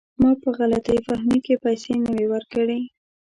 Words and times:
ما 0.21 0.31
په 0.41 0.49
غلط 0.57 0.85
فهمۍ 1.07 1.39
کې 1.45 1.55
پیسې 1.63 1.93
نه 2.03 2.09
وې 2.15 2.25
ورکړي. 2.33 2.79